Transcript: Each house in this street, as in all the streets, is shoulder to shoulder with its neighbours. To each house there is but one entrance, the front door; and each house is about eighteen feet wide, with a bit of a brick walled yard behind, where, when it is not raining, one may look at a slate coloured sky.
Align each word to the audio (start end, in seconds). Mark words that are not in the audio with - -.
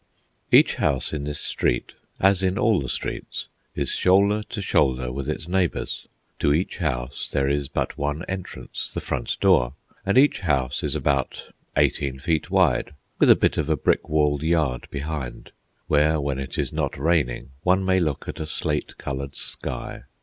Each 0.51 0.77
house 0.77 1.13
in 1.13 1.25
this 1.25 1.39
street, 1.39 1.93
as 2.19 2.41
in 2.41 2.57
all 2.57 2.79
the 2.79 2.89
streets, 2.89 3.49
is 3.75 3.91
shoulder 3.93 4.41
to 4.49 4.59
shoulder 4.59 5.11
with 5.11 5.29
its 5.29 5.47
neighbours. 5.47 6.07
To 6.39 6.51
each 6.55 6.79
house 6.79 7.29
there 7.31 7.47
is 7.47 7.67
but 7.67 7.99
one 7.99 8.25
entrance, 8.27 8.89
the 8.91 8.99
front 8.99 9.37
door; 9.39 9.75
and 10.03 10.17
each 10.17 10.39
house 10.39 10.81
is 10.81 10.95
about 10.95 11.51
eighteen 11.77 12.17
feet 12.17 12.49
wide, 12.49 12.95
with 13.19 13.29
a 13.29 13.35
bit 13.35 13.57
of 13.59 13.69
a 13.69 13.77
brick 13.77 14.09
walled 14.09 14.41
yard 14.41 14.87
behind, 14.89 15.51
where, 15.85 16.19
when 16.19 16.39
it 16.39 16.57
is 16.57 16.73
not 16.73 16.97
raining, 16.97 17.51
one 17.61 17.85
may 17.85 17.99
look 17.99 18.27
at 18.27 18.39
a 18.39 18.47
slate 18.47 18.97
coloured 18.97 19.35
sky. 19.35 20.05